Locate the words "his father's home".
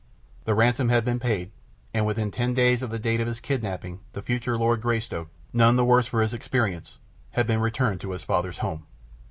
8.13-8.87